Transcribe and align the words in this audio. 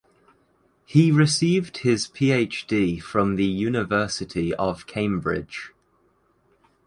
He 0.87 1.11
received 1.11 1.77
his 1.83 2.07
PhD 2.07 2.99
from 2.99 3.35
the 3.35 3.45
University 3.45 4.51
of 4.55 4.87
Cambridge. 4.87 5.73